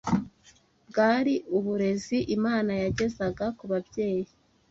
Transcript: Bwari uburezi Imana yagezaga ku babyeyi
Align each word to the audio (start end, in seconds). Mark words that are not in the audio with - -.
Bwari 0.87 1.33
uburezi 1.57 2.17
Imana 2.37 2.71
yagezaga 2.83 3.45
ku 3.57 3.63
babyeyi 3.71 4.29